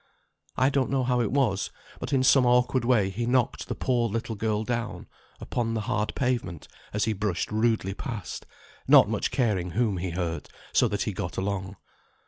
I 0.57 0.71
don't 0.71 0.89
know 0.89 1.03
how 1.03 1.21
it 1.21 1.31
was, 1.31 1.69
but 1.99 2.11
in 2.11 2.23
some 2.23 2.43
awkward 2.43 2.83
way 2.83 3.11
he 3.11 3.27
knocked 3.27 3.67
the 3.67 3.75
poor 3.75 4.09
little 4.09 4.33
girl 4.33 4.63
down 4.63 5.05
upon 5.39 5.75
the 5.75 5.81
hard 5.81 6.15
pavement 6.15 6.67
as 6.91 7.05
he 7.05 7.13
brushed 7.13 7.51
rudely 7.51 7.93
past, 7.93 8.47
not 8.87 9.07
much 9.07 9.29
caring 9.29 9.69
whom 9.73 9.97
he 9.97 10.09
hurt, 10.09 10.49
so 10.73 10.87
that 10.87 11.03
he 11.03 11.11
got 11.13 11.37
along. 11.37 11.75